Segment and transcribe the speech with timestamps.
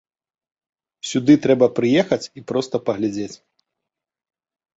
[1.09, 3.37] Сюды трэба прыехаць і проста паглядзець.